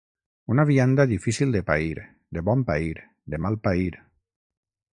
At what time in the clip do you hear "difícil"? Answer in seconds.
1.11-1.51